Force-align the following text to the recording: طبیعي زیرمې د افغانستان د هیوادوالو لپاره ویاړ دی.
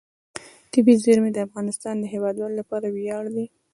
طبیعي 0.71 1.01
زیرمې 1.05 1.31
د 1.33 1.37
افغانستان 1.47 1.95
د 1.99 2.05
هیوادوالو 2.13 2.59
لپاره 2.61 2.87
ویاړ 2.95 3.23
دی. 3.35 3.45